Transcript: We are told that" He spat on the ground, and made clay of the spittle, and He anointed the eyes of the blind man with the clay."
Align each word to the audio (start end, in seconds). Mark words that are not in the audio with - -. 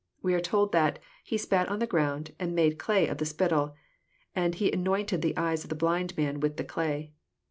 We 0.23 0.33
are 0.33 0.39
told 0.41 0.71
that" 0.71 0.97
He 1.23 1.37
spat 1.37 1.69
on 1.69 1.77
the 1.77 1.85
ground, 1.85 2.33
and 2.39 2.55
made 2.55 2.79
clay 2.79 3.05
of 3.05 3.19
the 3.19 3.25
spittle, 3.27 3.75
and 4.35 4.55
He 4.55 4.71
anointed 4.71 5.21
the 5.21 5.37
eyes 5.37 5.63
of 5.63 5.69
the 5.69 5.75
blind 5.75 6.17
man 6.17 6.39
with 6.39 6.57
the 6.57 6.63
clay." 6.63 7.11